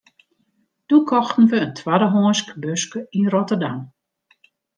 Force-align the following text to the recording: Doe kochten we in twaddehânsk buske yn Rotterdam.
Doe 0.87 1.01
kochten 1.11 1.45
we 1.51 1.57
in 1.65 1.73
twaddehânsk 1.79 2.47
buske 2.61 2.99
yn 3.17 3.31
Rotterdam. 3.33 3.79